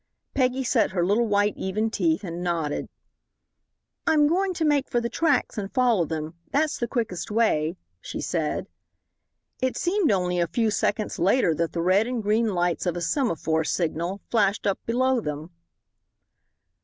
[0.33, 2.89] Peggy set her little white even teeth and nodded.
[4.07, 6.33] "I'm going to make for the tracks and follow them.
[6.49, 8.65] That's the quickest way," she said.
[9.61, 13.01] It seemed only a few seconds later that the red and green lights of a
[13.01, 15.51] semaphore signal flashed up below them.